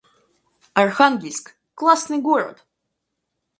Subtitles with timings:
[0.73, 2.65] Архангельск— классный город